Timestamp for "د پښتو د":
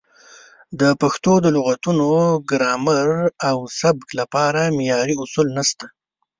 0.79-1.47